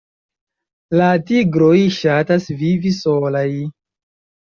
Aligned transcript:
La 1.01 1.09
tigroj 1.31 1.75
ŝatas 1.97 2.47
vivi 2.63 2.95
solaj. 3.01 3.45